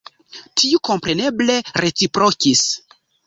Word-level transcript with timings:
Tiu 0.61 0.79
kompreneble 0.89 1.59
reciprokis.” 1.87 2.65